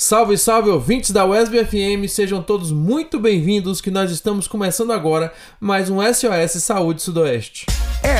[0.00, 5.32] Salve, salve ouvintes da USB FM, sejam todos muito bem-vindos que nós estamos começando agora
[5.58, 7.66] mais um SOS Saúde Sudoeste.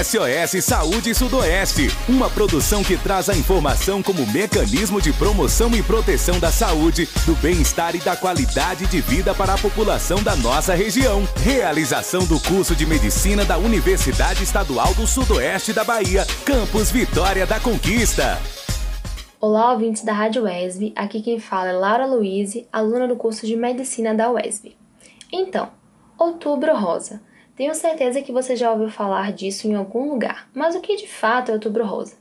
[0.03, 6.41] SOS Saúde Sudoeste, uma produção que traz a informação como mecanismo de promoção e proteção
[6.41, 11.29] da saúde, do bem-estar e da qualidade de vida para a população da nossa região.
[11.45, 17.61] Realização do curso de medicina da Universidade Estadual do Sudoeste da Bahia, Campus Vitória da
[17.61, 18.37] Conquista.
[19.41, 20.93] Olá, ouvintes da Rádio UESB.
[20.97, 24.77] Aqui quem fala é Laura Luiz, aluna do curso de Medicina da UESB.
[25.33, 25.71] Então,
[26.19, 27.23] Outubro Rosa.
[27.55, 31.07] Tenho certeza que você já ouviu falar disso em algum lugar, mas o que de
[31.07, 32.17] fato é Outubro Rosa?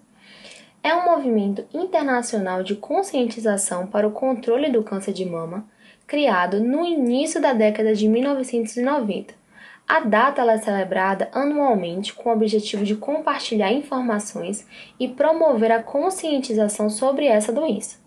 [0.84, 5.66] É um movimento internacional de conscientização para o controle do câncer de mama,
[6.06, 9.34] criado no início da década de 1990
[9.88, 14.68] a data é celebrada anualmente com o objetivo de compartilhar informações
[15.00, 17.98] e promover a conscientização sobre essa doença.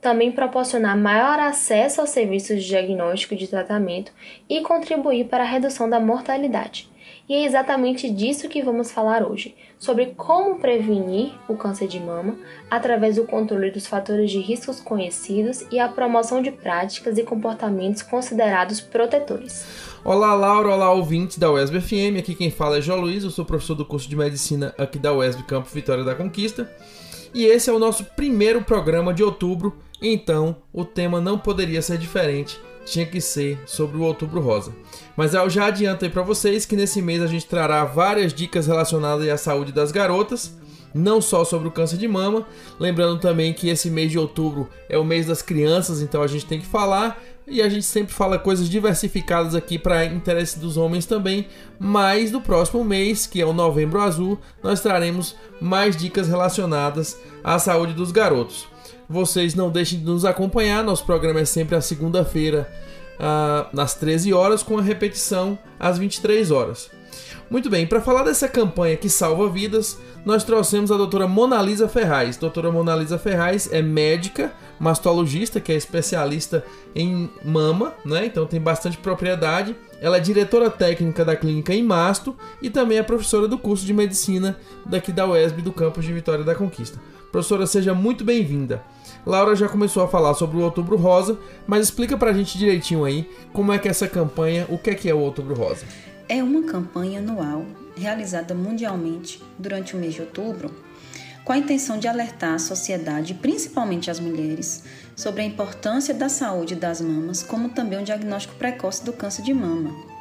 [0.00, 4.12] Também proporcionar maior acesso aos serviços de diagnóstico e de tratamento
[4.48, 6.90] e contribuir para a redução da mortalidade.
[7.28, 12.36] E é exatamente disso que vamos falar hoje, sobre como prevenir o câncer de mama
[12.68, 18.02] através do controle dos fatores de riscos conhecidos e a promoção de práticas e comportamentos
[18.02, 19.91] considerados protetores.
[20.04, 22.18] Olá, Laura, olá, ouvintes da UESB FM.
[22.18, 25.12] Aqui quem fala é João Luiz, eu sou professor do curso de medicina aqui da
[25.12, 26.68] UESB Campo Vitória da Conquista.
[27.32, 31.98] E esse é o nosso primeiro programa de outubro, então o tema não poderia ser
[31.98, 34.74] diferente, tinha que ser sobre o Outubro Rosa.
[35.16, 38.66] Mas eu já adianto aí para vocês que nesse mês a gente trará várias dicas
[38.66, 40.52] relacionadas à saúde das garotas
[40.94, 42.46] não só sobre o câncer de mama.
[42.78, 46.46] Lembrando também que esse mês de outubro é o mês das crianças, então a gente
[46.46, 47.22] tem que falar.
[47.46, 51.46] E a gente sempre fala coisas diversificadas aqui para interesse dos homens também.
[51.78, 57.58] Mas no próximo mês, que é o Novembro Azul, nós traremos mais dicas relacionadas à
[57.58, 58.68] saúde dos garotos.
[59.08, 62.70] Vocês não deixem de nos acompanhar, nosso programa é sempre às segunda-feira,
[63.18, 66.90] uh, às 13 horas, com a repetição às 23 horas.
[67.50, 72.38] Muito bem, para falar dessa campanha que salva vidas, nós trouxemos a doutora Monalisa Ferraz.
[72.38, 74.50] Doutora Monalisa Ferraz é médica,
[74.82, 78.26] mastologista, que é especialista em mama, né?
[78.26, 79.76] Então tem bastante propriedade.
[80.00, 83.94] Ela é diretora técnica da clínica em Masto e também é professora do curso de
[83.94, 86.98] medicina daqui da UESB do campus de Vitória da Conquista.
[87.30, 88.82] Professora, seja muito bem-vinda.
[89.24, 93.30] Laura já começou a falar sobre o Outubro Rosa, mas explica pra gente direitinho aí
[93.52, 95.86] como é que é essa campanha, o que é que é o Outubro Rosa
[96.32, 100.70] é uma campanha anual realizada mundialmente durante o mês de outubro
[101.44, 104.84] com a intenção de alertar a sociedade, principalmente as mulheres,
[105.16, 109.52] sobre a importância da saúde das mamas, como também o diagnóstico precoce do câncer de
[109.52, 110.12] mama.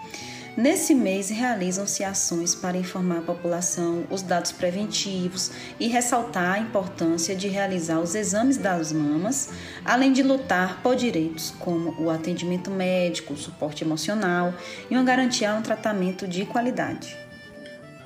[0.57, 5.49] Nesse mês, realizam-se ações para informar a população os dados preventivos
[5.79, 9.49] e ressaltar a importância de realizar os exames das mamas,
[9.85, 14.53] além de lutar por direitos como o atendimento médico, o suporte emocional
[14.89, 17.30] e uma garantia a um tratamento de qualidade.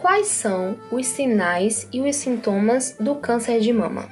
[0.06, 4.08] Quais são os sinais e os sintomas do câncer de mama?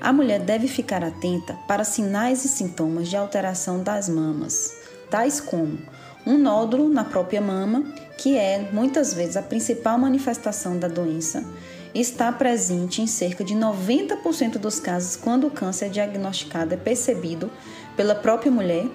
[0.00, 4.72] A mulher deve ficar atenta para sinais e sintomas de alteração das mamas,
[5.10, 5.80] tais como
[6.24, 11.44] um nódulo na própria mama, que é muitas vezes a principal manifestação da doença,
[11.92, 17.50] está presente em cerca de 90% dos casos quando o câncer diagnosticado é percebido
[17.96, 18.86] pela própria mulher.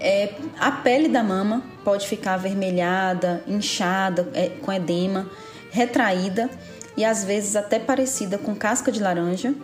[0.00, 5.30] É, a pele da mama pode ficar avermelhada, inchada, é, com edema,
[5.70, 6.48] retraída
[6.96, 9.54] e às vezes até parecida com casca de laranja.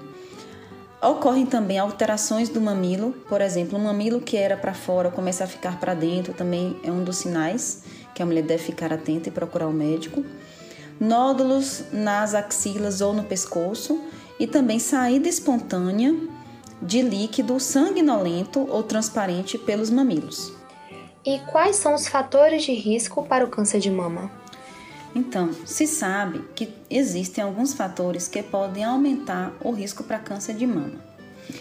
[1.01, 5.47] Ocorrem também alterações do mamilo, por exemplo, um mamilo que era para fora começa a
[5.47, 9.33] ficar para dentro, também é um dos sinais que a mulher deve ficar atenta e
[9.33, 10.25] procurar o médico.
[10.99, 14.03] Nódulos nas axilas ou no pescoço
[14.39, 16.15] e também saída espontânea
[16.81, 20.53] de líquido sanguinolento ou transparente pelos mamilos.
[21.25, 24.31] E quais são os fatores de risco para o câncer de mama?
[25.15, 30.67] Então, se sabe que existem alguns fatores que podem aumentar o risco para câncer de
[30.67, 31.01] mama.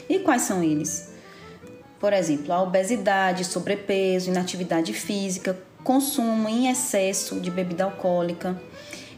[0.09, 1.09] E quais são eles?
[2.00, 8.62] Por exemplo, a obesidade, sobrepeso, inatividade física, consumo em excesso de bebida alcoólica.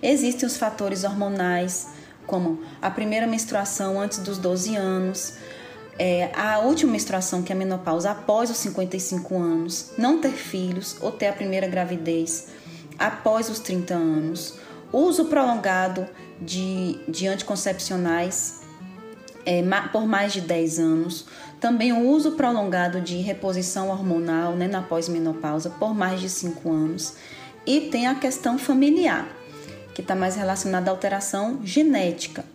[0.01, 1.87] Existem os fatores hormonais,
[2.27, 5.33] como a primeira menstruação antes dos 12 anos,
[5.99, 10.97] é, a última menstruação, que é a menopausa, após os 55 anos, não ter filhos
[11.01, 12.47] ou ter a primeira gravidez
[12.99, 14.55] após os 30 anos,
[14.91, 16.07] uso prolongado
[16.41, 18.61] de, de anticoncepcionais
[19.45, 21.25] é, por mais de 10 anos,
[21.59, 27.13] também o uso prolongado de reposição hormonal né, na pós-menopausa por mais de 5 anos,
[27.65, 29.27] e tem a questão familiar,
[29.93, 32.45] que está mais relacionada à alteração genética.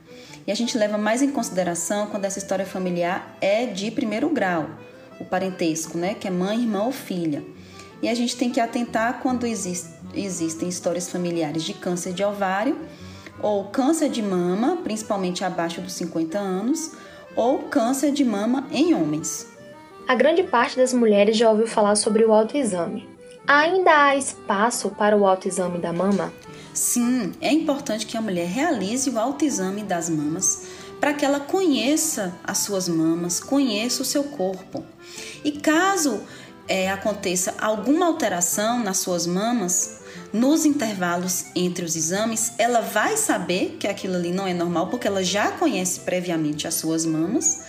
[0.46, 4.68] E a gente leva mais em consideração quando essa história familiar é de primeiro grau,
[5.20, 7.42] o parentesco, né, que é mãe, irmã ou filha.
[8.02, 12.76] E a gente tem que atentar quando existe, existem histórias familiares de câncer de ovário
[13.40, 16.92] ou câncer de mama, principalmente abaixo dos 50 anos,
[17.34, 19.46] ou câncer de mama em homens.
[20.06, 23.08] A grande parte das mulheres já ouviu falar sobre o autoexame.
[23.46, 26.32] Ainda há espaço para o autoexame da mama?
[26.74, 30.62] Sim, é importante que a mulher realize o autoexame das mamas
[30.98, 34.84] para que ela conheça as suas mamas, conheça o seu corpo.
[35.44, 36.22] E caso
[36.68, 40.00] é, aconteça alguma alteração nas suas mamas,
[40.32, 45.06] nos intervalos entre os exames, ela vai saber que aquilo ali não é normal, porque
[45.06, 47.60] ela já conhece previamente as suas mamas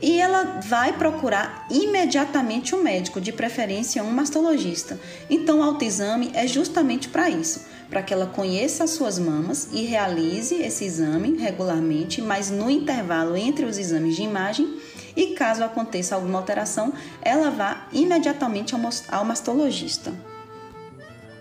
[0.00, 4.98] e ela vai procurar imediatamente um médico, de preferência um mastologista.
[5.28, 9.84] Então, o autoexame é justamente para isso, para que ela conheça as suas mamas e
[9.84, 14.78] realize esse exame regularmente, mas no intervalo entre os exames de imagem.
[15.16, 16.92] E caso aconteça alguma alteração,
[17.22, 18.74] ela vá imediatamente
[19.08, 20.12] ao mastologista.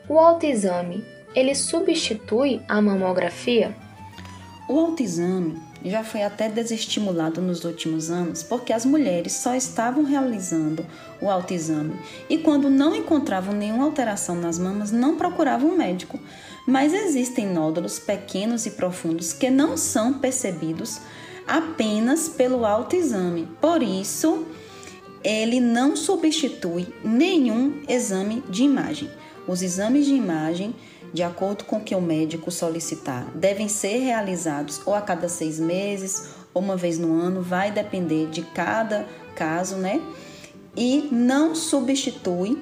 [0.10, 1.06] O autoexame,
[1.36, 3.76] ele substitui a mamografia?
[4.68, 10.86] O autoexame já foi até desestimulado nos últimos anos porque as mulheres só estavam realizando
[11.22, 11.96] o autoexame
[12.30, 16.20] e quando não encontravam nenhuma alteração nas mamas não procuravam um médico.
[16.68, 21.00] Mas existem nódulos pequenos e profundos que não são percebidos
[21.48, 23.48] apenas pelo autoexame.
[23.62, 24.46] Por isso,
[25.24, 29.10] ele não substitui nenhum exame de imagem.
[29.48, 30.76] Os exames de imagem,
[31.14, 35.60] de acordo com o que o médico solicitar, devem ser realizados ou a cada seis
[35.60, 40.02] meses ou uma vez no ano, vai depender de cada caso, né?
[40.76, 42.58] E não substitui,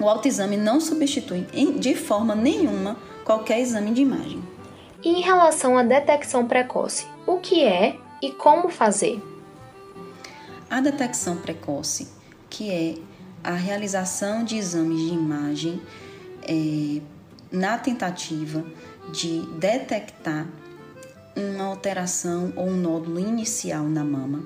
[0.00, 1.46] o autoexame não substitui
[1.78, 4.42] de forma nenhuma qualquer exame de imagem.
[5.04, 9.22] E em relação à detecção precoce, o que é e como fazer?
[10.68, 12.08] A detecção precoce,
[12.50, 12.94] que é
[13.44, 15.80] a realização de exames de imagem
[16.42, 17.00] é,
[17.50, 18.64] na tentativa
[19.12, 20.46] de detectar
[21.36, 24.44] uma alteração ou um nódulo inicial na mama.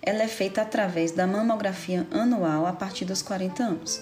[0.00, 4.00] Ela é feita através da mamografia anual a partir dos 40 anos.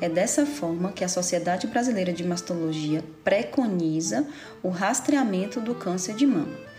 [0.00, 4.26] É dessa forma que a Sociedade Brasileira de Mastologia preconiza
[4.62, 6.71] o rastreamento do câncer de mama.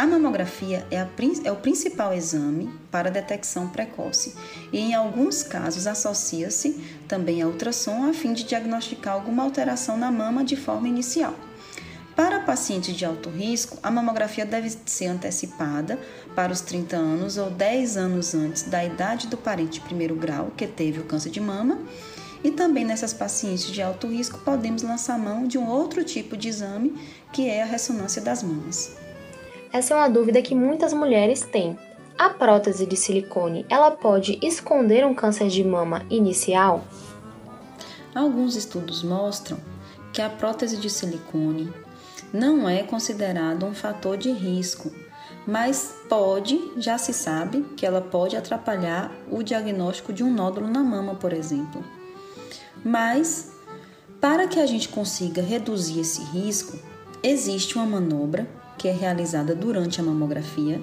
[0.00, 1.06] A mamografia é, a,
[1.44, 4.34] é, o principal exame para detecção precoce
[4.72, 10.10] e, em alguns casos, associa-se também a ultrassom a fim de diagnosticar alguma alteração na
[10.10, 11.34] mama de forma inicial.
[12.16, 15.98] Para pacientes de alto risco, a mamografia deve ser antecipada
[16.34, 20.66] para os 30 anos ou 10 anos antes da idade do parente primeiro grau que
[20.66, 21.78] teve o câncer de mama.
[22.42, 26.48] E também nessas pacientes de alto risco, podemos lançar mão de um outro tipo de
[26.48, 26.98] exame,
[27.34, 28.98] que é a ressonância das mamas.
[29.72, 31.78] Essa é uma dúvida que muitas mulheres têm.
[32.18, 36.84] A prótese de silicone, ela pode esconder um câncer de mama inicial?
[38.12, 39.58] Alguns estudos mostram
[40.12, 41.72] que a prótese de silicone
[42.32, 44.90] não é considerado um fator de risco,
[45.46, 50.82] mas pode, já se sabe, que ela pode atrapalhar o diagnóstico de um nódulo na
[50.82, 51.84] mama, por exemplo.
[52.84, 53.52] Mas,
[54.20, 56.76] para que a gente consiga reduzir esse risco,
[57.22, 58.48] existe uma manobra
[58.80, 60.80] que é realizada durante a mamografia,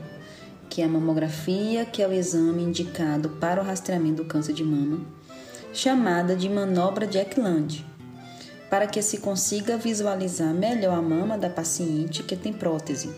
[0.69, 4.63] que é a mamografia, que é o exame indicado para o rastreamento do câncer de
[4.63, 4.99] mama,
[5.73, 7.83] chamada de manobra de Eckland,
[8.69, 13.09] para que se consiga visualizar melhor a mama da paciente que tem prótese.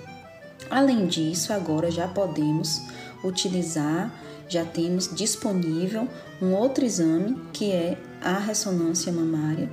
[0.70, 2.82] Além disso, agora já podemos
[3.22, 4.10] utilizar,
[4.48, 6.08] já temos disponível
[6.42, 9.70] um outro exame que é a ressonância mamária,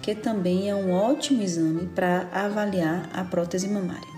[0.00, 4.13] que também é um ótimo exame para avaliar a prótese mamária.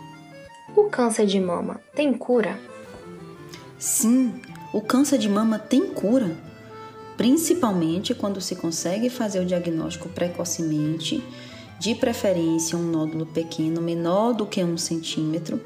[0.77, 2.61] O câncer de mama tem cura?
[3.79, 4.35] Sim,
[4.75, 6.37] o câncer de mama tem cura,
[7.17, 11.25] principalmente quando se consegue fazer o diagnóstico precocemente,
[11.81, 15.59] de preferência um nódulo pequeno, menor do que um centímetro.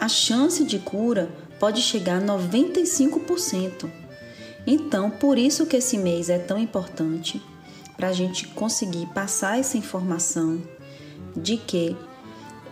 [0.00, 3.90] A chance de cura pode chegar a 95%.
[4.66, 7.42] Então, por isso que esse mês é tão importante
[7.94, 10.62] para a gente conseguir passar essa informação
[11.36, 11.94] de que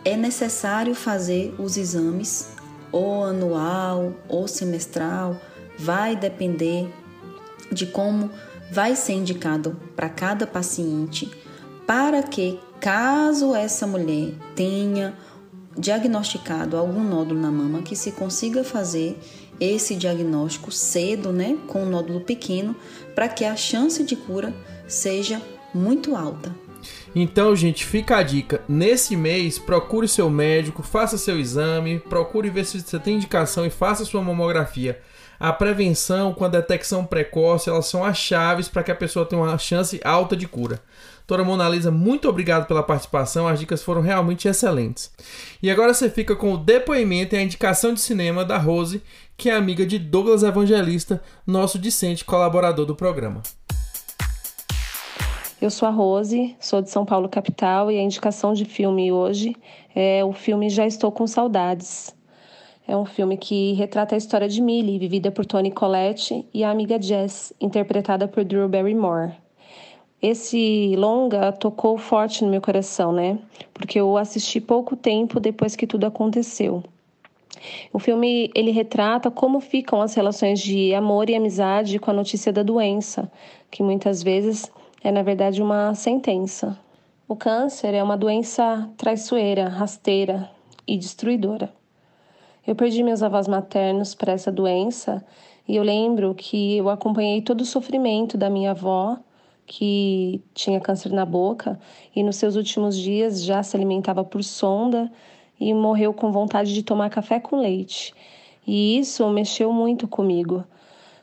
[0.08, 2.48] é necessário fazer os exames
[2.90, 5.36] ou anual ou semestral,
[5.78, 6.90] vai depender
[7.70, 8.30] de como
[8.72, 11.30] vai ser indicado para cada paciente,
[11.86, 15.14] para que, caso essa mulher tenha
[15.76, 19.18] diagnosticado algum nódulo na mama, que se consiga fazer
[19.60, 22.74] esse diagnóstico cedo, né, com um nódulo pequeno,
[23.14, 24.54] para que a chance de cura
[24.86, 25.42] seja
[25.74, 26.67] muito alta.
[27.14, 28.62] Então, gente, fica a dica.
[28.68, 33.70] Nesse mês, procure seu médico, faça seu exame, procure ver se você tem indicação e
[33.70, 35.00] faça sua mamografia.
[35.40, 39.40] A prevenção com a detecção precoce, elas são as chaves para que a pessoa tenha
[39.40, 40.82] uma chance alta de cura.
[41.28, 45.12] Doutora Mona Lisa, muito obrigado pela participação, as dicas foram realmente excelentes.
[45.62, 49.02] E agora você fica com o depoimento e a indicação de cinema da Rose,
[49.36, 53.42] que é amiga de Douglas Evangelista, nosso discente colaborador do programa.
[55.60, 59.56] Eu sou a Rose, sou de São Paulo capital e a indicação de filme hoje
[59.92, 62.14] é o filme Já Estou com Saudades.
[62.86, 66.70] É um filme que retrata a história de Millie, vivida por Toni Collette, e a
[66.70, 69.32] amiga Jess, interpretada por Drew Barrymore.
[70.22, 73.36] Esse longa tocou forte no meu coração, né?
[73.74, 76.84] Porque eu assisti pouco tempo depois que tudo aconteceu.
[77.92, 82.52] O filme ele retrata como ficam as relações de amor e amizade com a notícia
[82.52, 83.28] da doença,
[83.72, 84.70] que muitas vezes
[85.02, 86.78] é, na verdade, uma sentença.
[87.28, 90.50] O câncer é uma doença traiçoeira, rasteira
[90.86, 91.72] e destruidora.
[92.66, 95.24] Eu perdi meus avós maternos para essa doença
[95.66, 99.18] e eu lembro que eu acompanhei todo o sofrimento da minha avó,
[99.66, 101.78] que tinha câncer na boca
[102.16, 105.12] e nos seus últimos dias já se alimentava por sonda
[105.60, 108.14] e morreu com vontade de tomar café com leite.
[108.66, 110.64] E isso mexeu muito comigo.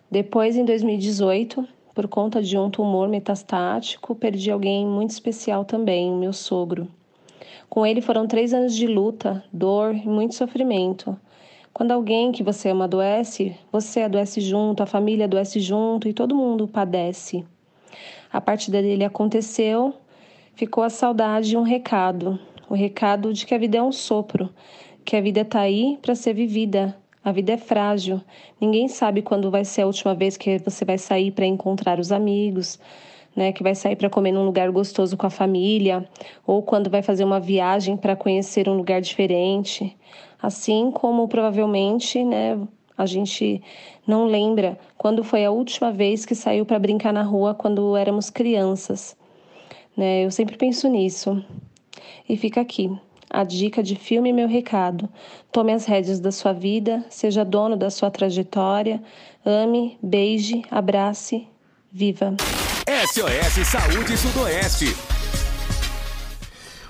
[0.09, 6.33] Depois, em 2018, por conta de um tumor metastático, perdi alguém muito especial também, meu
[6.33, 6.89] sogro.
[7.69, 11.17] Com ele foram três anos de luta, dor e muito sofrimento.
[11.73, 16.35] Quando alguém que você ama adoece, você adoece junto, a família adoece junto e todo
[16.35, 17.45] mundo padece.
[18.31, 19.93] A partida dele aconteceu,
[20.53, 22.37] ficou a saudade e um recado.
[22.69, 24.49] O recado de que a vida é um sopro,
[25.05, 28.21] que a vida está aí para ser vivida, a vida é frágil.
[28.61, 32.11] Ninguém sabe quando vai ser a última vez que você vai sair para encontrar os
[32.11, 32.79] amigos,
[33.35, 33.51] né?
[33.51, 36.07] Que vai sair para comer num lugar gostoso com a família,
[36.45, 39.97] ou quando vai fazer uma viagem para conhecer um lugar diferente.
[40.39, 42.59] Assim como provavelmente, né?
[42.95, 43.59] A gente
[44.05, 48.29] não lembra quando foi a última vez que saiu para brincar na rua quando éramos
[48.29, 49.17] crianças.
[49.97, 50.25] Né?
[50.25, 51.43] Eu sempre penso nisso.
[52.29, 52.95] E fica aqui
[53.29, 55.09] a dica de filme Meu Recado.
[55.51, 59.01] Tome as rédeas da sua vida, seja dono da sua trajetória,
[59.45, 61.47] ame, beije, abrace,
[61.91, 62.35] viva.
[62.87, 64.95] SOS Saúde Sudoeste.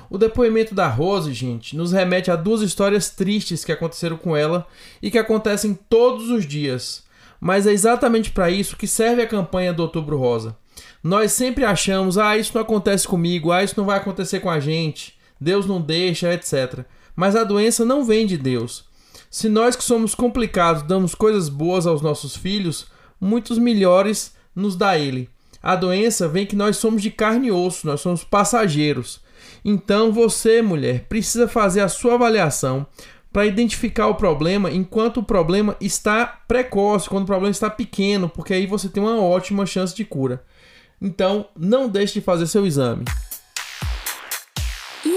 [0.10, 4.68] O depoimento da Rose, gente, nos remete a duas histórias tristes que aconteceram com ela
[5.02, 7.04] e que acontecem todos os dias.
[7.40, 10.56] Mas é exatamente para isso que serve a campanha do Outubro Rosa.
[11.04, 14.60] Nós sempre achamos, ah, isso não acontece comigo, ah, isso não vai acontecer com a
[14.60, 15.15] gente.
[15.40, 16.86] Deus não deixa, etc.
[17.16, 18.86] Mas a doença não vem de Deus.
[19.30, 22.88] Se nós que somos complicados damos coisas boas aos nossos filhos,
[23.20, 25.30] muitos melhores nos dá Ele.
[25.62, 29.20] A doença vem que nós somos de carne e osso, nós somos passageiros.
[29.64, 32.86] Então você, mulher, precisa fazer a sua avaliação
[33.34, 38.54] para identificar o problema enquanto o problema está precoce, quando o problema está pequeno, porque
[38.54, 40.42] aí você tem uma ótima chance de cura.
[41.02, 43.04] Então, não deixe de fazer seu exame.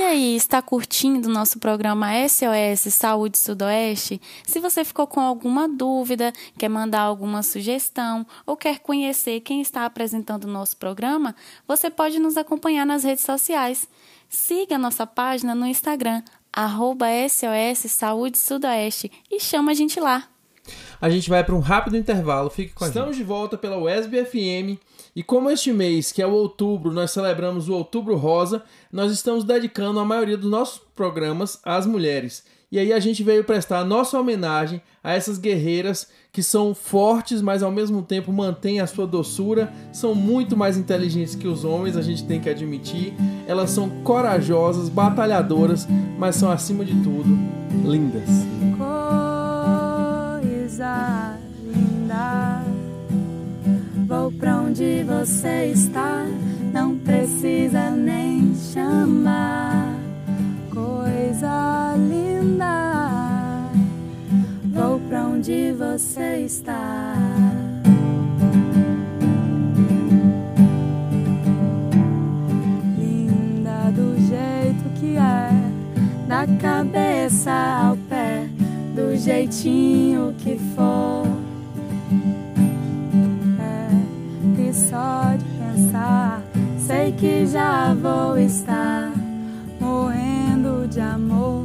[0.08, 4.18] Aí, está curtindo o nosso programa SOS Saúde Sudoeste?
[4.46, 9.84] Se você ficou com alguma dúvida, quer mandar alguma sugestão ou quer conhecer quem está
[9.84, 11.36] apresentando o nosso programa,
[11.66, 13.86] você pode nos acompanhar nas redes sociais.
[14.30, 20.26] Siga a nossa página no Instagram, arroba SOS Saúde Sudoeste e chama a gente lá.
[21.00, 23.18] A gente vai para um rápido intervalo, fique com a Estamos gente.
[23.18, 24.80] de volta pela USB FM
[25.18, 29.42] e como este mês, que é o outubro, nós celebramos o Outubro Rosa, nós estamos
[29.42, 32.44] dedicando a maioria dos nossos programas às mulheres.
[32.70, 37.40] E aí a gente veio prestar a nossa homenagem a essas guerreiras que são fortes,
[37.40, 41.96] mas ao mesmo tempo mantêm a sua doçura, são muito mais inteligentes que os homens,
[41.96, 43.14] a gente tem que admitir.
[43.46, 47.30] Elas são corajosas, batalhadoras, mas são acima de tudo
[47.84, 48.28] lindas.
[50.78, 52.62] Coisa linda.
[54.06, 56.24] Vou pra onde você está,
[56.72, 59.96] não precisa nem chamar.
[60.72, 63.72] Coisa linda,
[64.72, 67.14] vou pra onde você está.
[72.96, 77.97] Linda do jeito que é, da cabeça ao
[79.18, 81.26] jeitinho que for
[84.72, 86.42] só de pensar,
[86.78, 89.12] sei que já vou estar
[89.80, 91.57] morrendo de amor.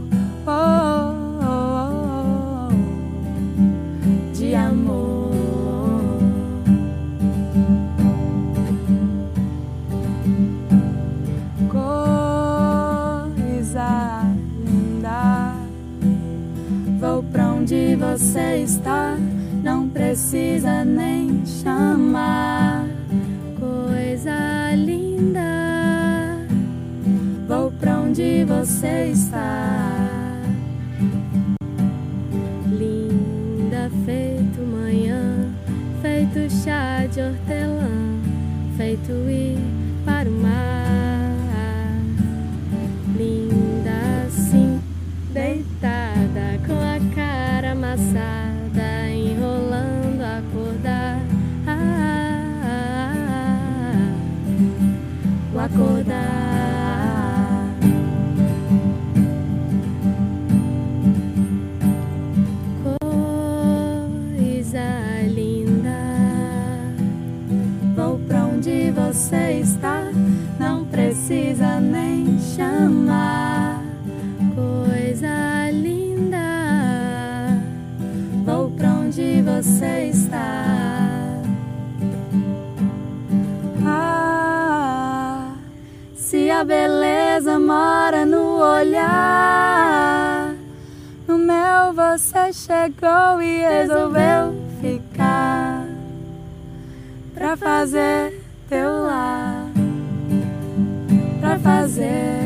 [18.14, 19.18] Você está,
[19.64, 22.86] não precisa nem chamar.
[23.60, 25.42] Coisa linda,
[27.48, 30.40] vou pra onde você está.
[32.68, 35.50] Linda, feito manhã,
[36.04, 37.90] feito chá de hortelã,
[38.78, 39.58] feito ir
[40.06, 40.93] para o mar.
[55.74, 57.68] Acordar.
[64.30, 64.80] Coisa
[65.34, 65.98] linda.
[67.96, 70.04] Vou pra onde você está,
[70.60, 73.84] não precisa nem chamar.
[74.54, 76.38] Coisa linda.
[78.46, 80.53] Vou pra onde você está.
[86.66, 90.54] Beleza mora no olhar.
[91.28, 95.86] No meu você chegou e resolveu ficar
[97.34, 99.66] pra fazer teu lar,
[101.40, 102.43] pra fazer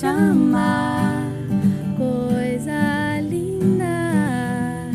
[0.00, 1.26] chamar.
[1.96, 4.90] Coisa linda,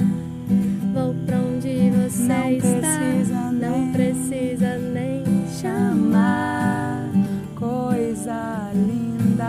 [0.93, 5.23] vou pra onde você Não está, precisa não precisa nem
[5.59, 7.09] chamar.
[7.59, 9.43] Coisa linda.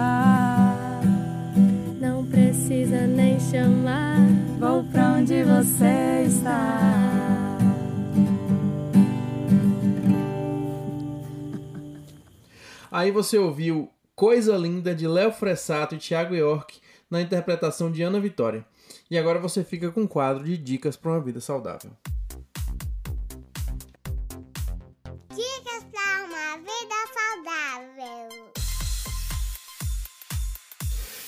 [2.00, 4.18] Não precisa nem chamar.
[4.58, 6.80] Vou pra onde você está.
[12.90, 18.20] Aí você ouviu Coisa Linda de Léo Fressato e Thiago York na interpretação de Ana
[18.20, 18.64] Vitória.
[19.10, 21.90] E agora você fica com um quadro de dicas para uma vida saudável.
[25.30, 28.52] Dicas para uma vida saudável.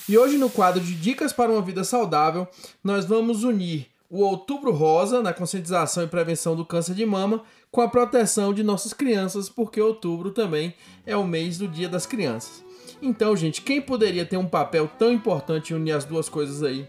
[0.07, 2.47] E hoje no quadro de Dicas para uma Vida Saudável,
[2.81, 7.81] nós vamos unir o Outubro Rosa na conscientização e prevenção do câncer de mama com
[7.81, 10.73] a proteção de nossas crianças, porque outubro também
[11.05, 12.65] é o mês do Dia das Crianças.
[13.01, 16.87] Então, gente, quem poderia ter um papel tão importante em unir as duas coisas aí?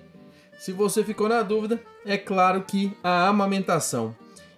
[0.58, 4.16] Se você ficou na dúvida, é claro que a amamentação.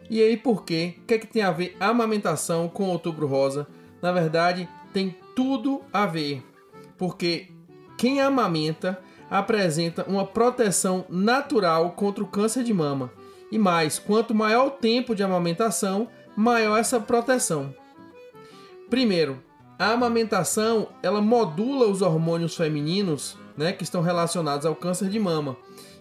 [0.08, 0.94] E aí por quê?
[0.98, 3.66] O que é que tem a ver amamentação com Outubro Rosa?
[4.00, 6.42] Na verdade, tem tudo a ver.
[6.96, 7.48] Porque
[7.98, 8.98] quem amamenta
[9.30, 13.12] apresenta uma proteção natural contra o câncer de mama.
[13.52, 17.74] E mais, quanto maior o tempo de amamentação, maior essa proteção.
[18.88, 19.42] Primeiro,
[19.80, 25.56] a amamentação ela modula os hormônios femininos, né, que estão relacionados ao câncer de mama.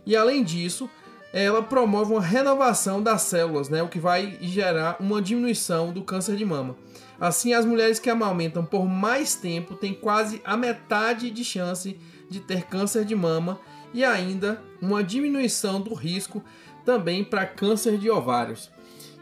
[0.06, 0.90] E além disso,
[1.32, 6.36] ela promove uma renovação das células, né, o que vai gerar uma diminuição do câncer
[6.36, 6.76] de mama.
[7.22, 11.98] Assim, as mulheres que amamentam por mais tempo têm quase a metade de chance
[12.30, 13.62] de ter câncer de mama
[13.94, 16.44] e ainda uma diminuição do risco
[16.84, 18.70] também para câncer de ovários.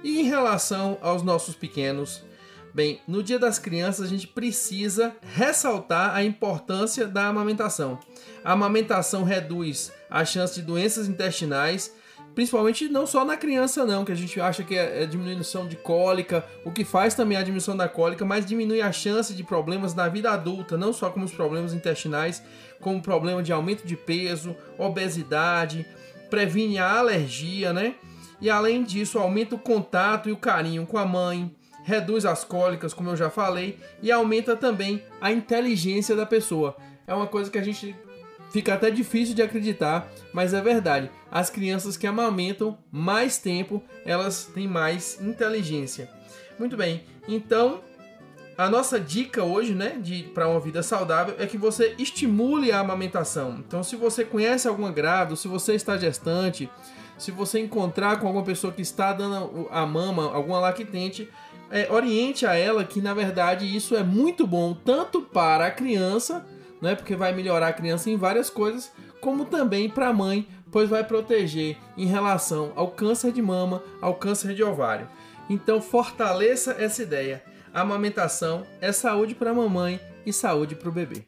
[0.03, 2.25] E em relação aos nossos pequenos,
[2.77, 7.97] bem, no Dia das Crianças a gente precisa ressaltar a importância da amamentação.
[8.45, 11.91] A amamentação reduz a chance de doenças intestinais,
[12.35, 15.75] principalmente não só na criança não, que a gente acha que é, é diminuição de
[15.75, 19.95] cólica, o que faz também a diminuição da cólica, mas diminui a chance de problemas
[19.95, 22.43] na vida adulta, não só como os problemas intestinais,
[22.79, 25.83] como problema de aumento de peso, obesidade,
[26.29, 27.95] previne a alergia, né?
[28.39, 31.51] E além disso, aumenta o contato e o carinho com a mãe,
[31.87, 36.75] reduz as cólicas, como eu já falei, e aumenta também a inteligência da pessoa.
[37.07, 37.95] É uma coisa que a gente
[38.51, 41.09] fica até difícil de acreditar, mas é verdade.
[41.31, 46.09] As crianças que amamentam mais tempo, elas têm mais inteligência.
[46.59, 47.05] Muito bem.
[47.25, 47.79] Então,
[48.57, 52.81] a nossa dica hoje, né, de para uma vida saudável é que você estimule a
[52.81, 53.63] amamentação.
[53.65, 56.69] Então, se você conhece alguma grávida, se você está gestante,
[57.17, 61.29] se você encontrar com alguma pessoa que está dando a mama, alguma lactente,
[61.71, 66.45] é, oriente a ela que na verdade isso é muito bom tanto para a criança,
[66.81, 70.89] né, porque vai melhorar a criança em várias coisas, como também para a mãe, pois
[70.89, 75.09] vai proteger em relação ao câncer de mama, ao câncer de ovário.
[75.49, 77.43] Então fortaleça essa ideia.
[77.73, 81.25] A amamentação é saúde para a mamãe e saúde para o bebê.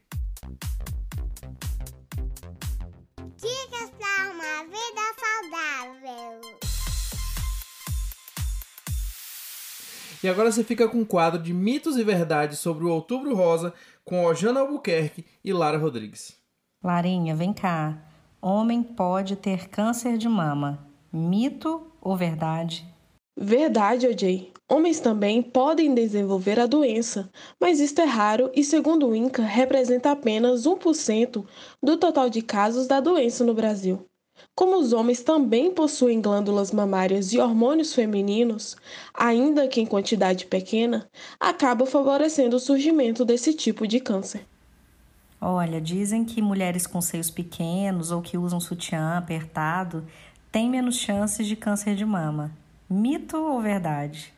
[10.21, 13.73] E agora você fica com um quadro de mitos e verdades sobre o Outubro Rosa
[14.03, 16.36] com Ojana Albuquerque e Lara Rodrigues.
[16.84, 17.97] Larinha, vem cá.
[18.41, 20.86] Homem pode ter câncer de mama.
[21.12, 22.86] Mito ou verdade?
[23.38, 24.51] Verdade, OJ.
[24.69, 27.29] Homens também podem desenvolver a doença,
[27.60, 31.45] mas isto é raro e, segundo o INCA, representa apenas 1%
[31.82, 34.05] do total de casos da doença no Brasil.
[34.56, 38.75] Como os homens também possuem glândulas mamárias e hormônios femininos,
[39.13, 41.08] ainda que em quantidade pequena,
[41.39, 44.45] acaba favorecendo o surgimento desse tipo de câncer.
[45.41, 50.06] Olha, dizem que mulheres com seios pequenos ou que usam sutiã apertado
[50.52, 52.52] têm menos chances de câncer de mama.
[52.89, 54.34] Mito ou verdade?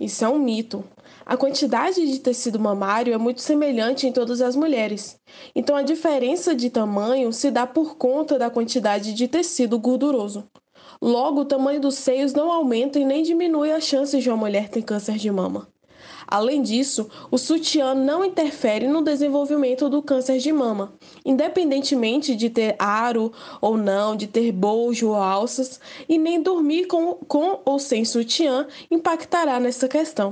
[0.00, 0.82] Isso é um mito.
[1.26, 5.20] A quantidade de tecido mamário é muito semelhante em todas as mulheres.
[5.54, 10.48] Então a diferença de tamanho se dá por conta da quantidade de tecido gorduroso.
[11.02, 14.70] Logo, o tamanho dos seios não aumenta e nem diminui as chances de uma mulher
[14.70, 15.69] ter câncer de mama.
[16.30, 20.92] Além disso, o sutiã não interfere no desenvolvimento do câncer de mama,
[21.24, 27.14] independentemente de ter aro ou não, de ter bojo ou alças, e nem dormir com,
[27.14, 30.30] com ou sem sutiã impactará nessa questão.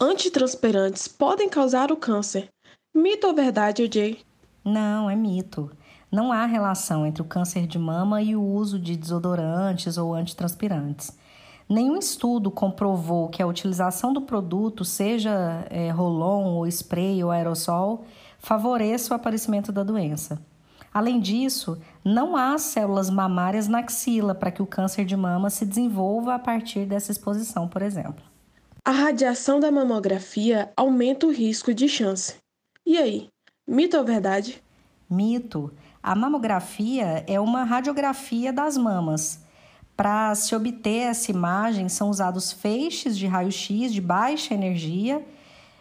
[0.00, 2.48] Antitranspirantes podem causar o câncer.
[2.94, 4.20] Mito ou verdade, Jay?
[4.64, 5.70] Não, é mito.
[6.12, 11.16] Não há relação entre o câncer de mama e o uso de desodorantes ou antitranspirantes.
[11.68, 18.04] Nenhum estudo comprovou que a utilização do produto, seja é, rolon ou spray ou aerossol,
[18.38, 20.40] favoreça o aparecimento da doença.
[20.94, 25.66] Além disso, não há células mamárias na axila para que o câncer de mama se
[25.66, 28.24] desenvolva a partir dessa exposição, por exemplo.
[28.84, 32.36] A radiação da mamografia aumenta o risco de chance.
[32.86, 33.28] E aí,
[33.66, 34.62] mito ou verdade?
[35.10, 35.72] Mito.
[36.00, 39.44] A mamografia é uma radiografia das mamas
[39.96, 45.26] para se obter essa imagem, são usados feixes de raio-x de baixa energia,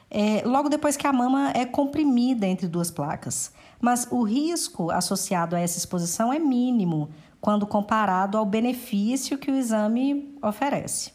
[0.10, 3.52] é, logo depois que a mama é comprimida entre duas placas.
[3.82, 7.10] Mas o risco associado a essa exposição é mínimo
[7.42, 11.12] quando comparado ao benefício que o exame oferece.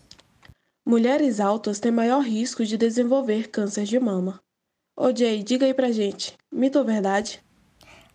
[0.86, 4.40] Mulheres altas têm maior risco de desenvolver câncer de mama.
[4.96, 7.42] Ô Jay, diga aí pra gente, mito ou verdade?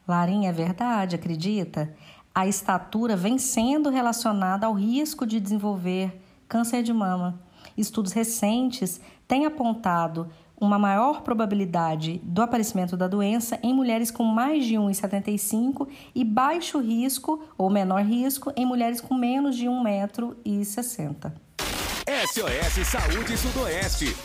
[0.08, 1.92] Larinha, é verdade, acredita?
[2.36, 7.40] A estatura vem sendo relacionada ao risco de desenvolver câncer de mama.
[7.78, 14.66] Estudos recentes têm apontado uma maior probabilidade do aparecimento da doença em mulheres com mais
[14.66, 21.32] de 1,75 e baixo risco ou menor risco em mulheres com menos de 1,60m.
[22.28, 24.16] SOS Saúde Sudoeste.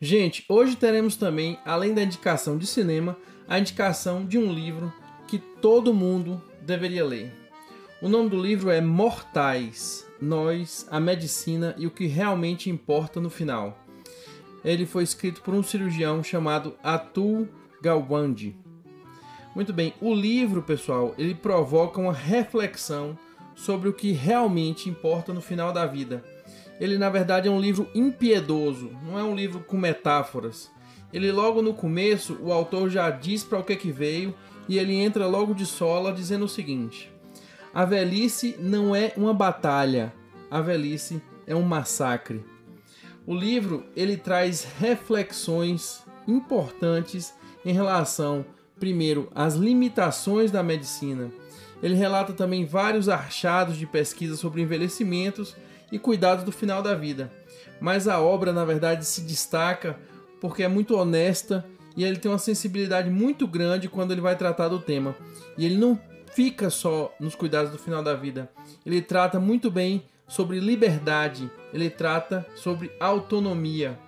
[0.00, 3.16] Gente, hoje teremos também, além da indicação de cinema,
[3.48, 4.92] a indicação de um livro
[5.28, 7.30] que todo mundo deveria ler.
[8.00, 13.28] O nome do livro é Mortais: Nós, a Medicina e o que realmente importa no
[13.28, 13.78] final.
[14.64, 17.46] Ele foi escrito por um cirurgião chamado Atul
[17.82, 18.56] Gawande.
[19.54, 23.18] Muito bem, o livro, pessoal, ele provoca uma reflexão
[23.54, 26.24] sobre o que realmente importa no final da vida.
[26.80, 30.70] Ele, na verdade, é um livro impiedoso, não é um livro com metáforas.
[31.12, 34.34] Ele, logo no começo, o autor já diz para o que, é que veio
[34.68, 37.10] e ele entra logo de sola dizendo o seguinte:
[37.72, 40.12] A velhice não é uma batalha,
[40.50, 42.44] a velhice é um massacre.
[43.26, 48.44] O livro ele traz reflexões importantes em relação,
[48.78, 51.30] primeiro, às limitações da medicina.
[51.82, 55.56] Ele relata também vários achados de pesquisa sobre envelhecimentos
[55.92, 57.32] e cuidados do final da vida.
[57.80, 59.98] Mas a obra, na verdade, se destaca
[60.40, 61.64] porque é muito honesta
[61.98, 65.16] e ele tem uma sensibilidade muito grande quando ele vai tratar do tema.
[65.56, 66.00] E ele não
[66.32, 68.48] fica só nos cuidados do final da vida.
[68.86, 73.98] Ele trata muito bem sobre liberdade, ele trata sobre autonomia.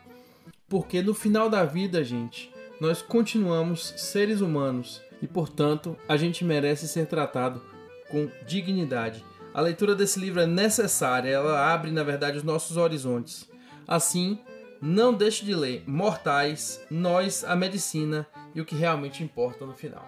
[0.69, 2.49] Porque no final da vida, gente,
[2.81, 7.61] nós continuamos seres humanos e, portanto, a gente merece ser tratado
[8.09, 9.25] com dignidade.
[9.53, 13.51] A leitura desse livro é necessária, ela abre, na verdade, os nossos horizontes.
[13.85, 14.39] Assim,
[14.81, 20.07] não deixe de ler Mortais, Nós, a Medicina e o que realmente importa no final.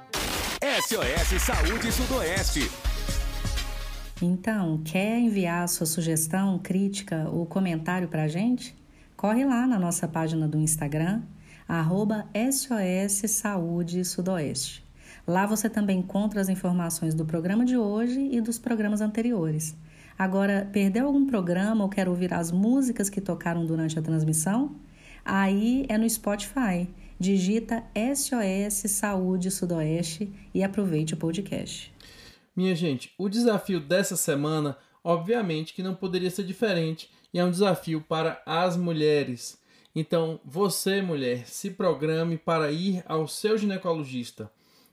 [0.62, 2.70] SOS Saúde Sudoeste.
[4.22, 8.74] Então, quer enviar sua sugestão, crítica ou comentário para a gente?
[9.16, 11.22] Corre lá na nossa página do Instagram,
[11.68, 14.84] arroba SOS Saúde Sudoeste.
[15.26, 19.76] Lá você também encontra as informações do programa de hoje e dos programas anteriores.
[20.22, 24.76] Agora, perdeu algum programa ou quer ouvir as músicas que tocaram durante a transmissão?
[25.24, 26.88] Aí é no Spotify.
[27.18, 31.92] Digita SOS Saúde Sudoeste e aproveite o podcast.
[32.54, 37.50] Minha gente, o desafio dessa semana Obviamente que não poderia ser diferente e é um
[37.50, 39.60] desafio para as mulheres.
[39.94, 44.50] Então, você, mulher, se programe para ir ao seu ginecologista,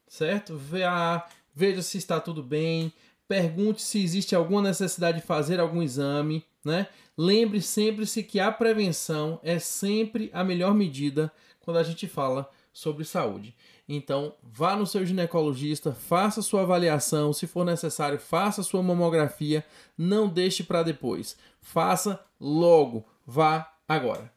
[0.08, 0.58] certo?
[0.58, 2.92] Vá, veja se está tudo bem,
[3.30, 6.88] pergunte se existe alguma necessidade de fazer algum exame, né?
[7.16, 13.06] Lembre sempre-se que a prevenção é sempre a melhor medida quando a gente fala sobre
[13.06, 13.56] saúde.
[13.88, 19.64] Então, vá no seu ginecologista, faça sua avaliação, se for necessário, faça sua mamografia,
[19.96, 21.38] não deixe para depois.
[21.62, 24.32] Faça logo, vá agora.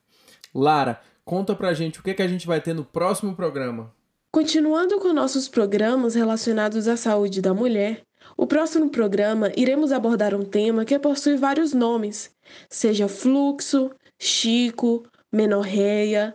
[0.54, 3.90] Lara, conta pra gente o que, que a gente vai ter no próximo programa.
[4.30, 8.02] Continuando com nossos programas relacionados à saúde da mulher,
[8.36, 12.30] o próximo programa iremos abordar um tema que possui vários nomes,
[12.68, 16.34] seja fluxo, chico, menorreia,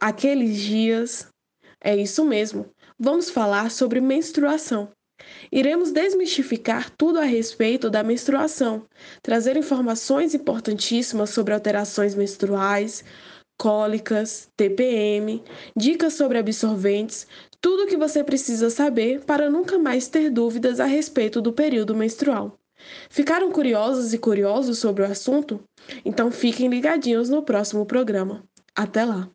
[0.00, 1.28] aqueles dias.
[1.82, 2.66] É isso mesmo,
[2.98, 4.90] vamos falar sobre menstruação.
[5.52, 8.84] Iremos desmistificar tudo a respeito da menstruação,
[9.22, 13.04] trazer informações importantíssimas sobre alterações menstruais,
[13.56, 15.42] cólicas, TPM,
[15.76, 17.26] dicas sobre absorventes,
[17.64, 21.94] tudo o que você precisa saber para nunca mais ter dúvidas a respeito do período
[21.94, 22.58] menstrual.
[23.08, 25.58] Ficaram curiosos e curiosos sobre o assunto?
[26.04, 28.44] Então fiquem ligadinhos no próximo programa.
[28.76, 29.30] Até lá!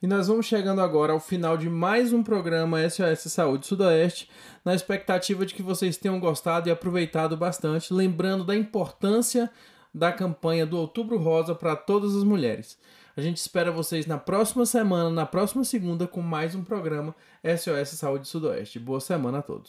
[0.00, 4.30] E nós vamos chegando agora ao final de mais um programa SOS Saúde Sudoeste,
[4.64, 9.50] na expectativa de que vocês tenham gostado e aproveitado bastante, lembrando da importância
[9.92, 12.78] da campanha do Outubro Rosa para todas as mulheres.
[13.18, 17.98] A gente espera vocês na próxima semana, na próxima segunda, com mais um programa SOS
[17.98, 18.78] Saúde Sudoeste.
[18.78, 19.68] Boa semana a todos.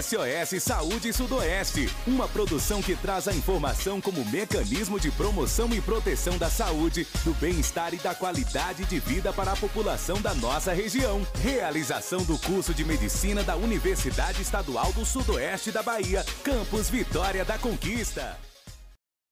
[0.00, 6.38] SOS Saúde Sudoeste, uma produção que traz a informação como mecanismo de promoção e proteção
[6.38, 11.26] da saúde, do bem-estar e da qualidade de vida para a população da nossa região.
[11.42, 17.58] Realização do curso de medicina da Universidade Estadual do Sudoeste da Bahia, Campus Vitória da
[17.58, 18.38] Conquista.